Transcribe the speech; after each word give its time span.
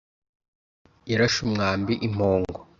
Yarashe 1.11 1.39
umwambi 1.47 1.93
impongo. 2.07 2.59